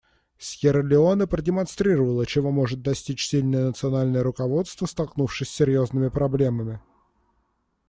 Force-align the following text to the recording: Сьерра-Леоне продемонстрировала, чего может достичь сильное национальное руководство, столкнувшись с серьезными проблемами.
Сьерра-Леоне 0.39 1.27
продемонстрировала, 1.27 2.25
чего 2.25 2.49
может 2.49 2.81
достичь 2.81 3.27
сильное 3.27 3.65
национальное 3.67 4.23
руководство, 4.23 4.87
столкнувшись 4.87 5.49
с 5.49 5.55
серьезными 5.55 6.07
проблемами. 6.09 6.79